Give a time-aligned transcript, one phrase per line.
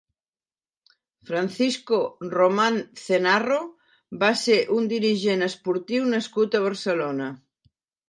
[1.29, 1.99] Francisco
[2.31, 3.61] Román Cenarro
[4.25, 7.35] va ser un dirigent esportiu nascut a Barcelona.